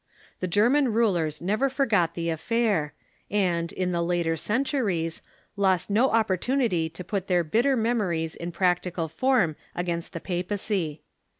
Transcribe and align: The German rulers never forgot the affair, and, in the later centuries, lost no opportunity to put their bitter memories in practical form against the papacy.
The 0.39 0.47
German 0.47 0.91
rulers 0.93 1.41
never 1.43 1.69
forgot 1.69 2.15
the 2.15 2.31
affair, 2.31 2.95
and, 3.29 3.71
in 3.71 3.91
the 3.91 4.01
later 4.01 4.35
centuries, 4.35 5.21
lost 5.55 5.91
no 5.91 6.09
opportunity 6.09 6.89
to 6.89 7.03
put 7.03 7.27
their 7.27 7.43
bitter 7.43 7.75
memories 7.77 8.35
in 8.35 8.51
practical 8.51 9.07
form 9.07 9.55
against 9.75 10.13
the 10.13 10.19
papacy. 10.19 11.03